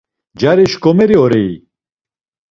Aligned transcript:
Cari 0.39 0.65
şǩomeri 0.71 1.15
orei? 1.23 1.53